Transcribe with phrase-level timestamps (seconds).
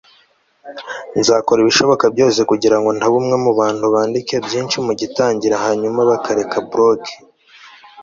[1.19, 7.01] nzakora ibishoboka byose kugirango ntaba umwe mubantu bandika byinshi mugitangira hanyuma bakareka blog